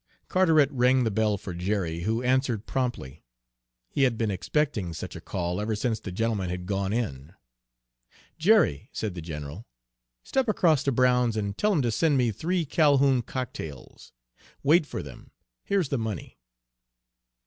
[0.29, 3.23] Carteret rang the bell for Jerry, who answered promptly.
[3.87, 7.33] He had been expecting such a call ever since the gentlemen had gone in.
[8.39, 9.67] "Jerry," said the general,
[10.23, 14.11] "step across to Brown's and tell him to send me three Calhoun cocktails.
[14.63, 15.29] Wait for them,
[15.65, 16.39] here's the money."